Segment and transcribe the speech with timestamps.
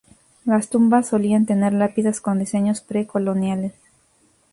[0.45, 3.73] Las tumbas solían tener lápidas con diseños pre-coloniales.